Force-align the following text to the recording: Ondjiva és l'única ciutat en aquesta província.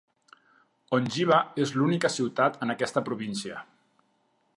Ondjiva 0.97 1.37
és 1.65 1.73
l'única 1.79 2.11
ciutat 2.15 2.57
en 2.67 2.75
aquesta 2.77 3.05
província. 3.11 3.61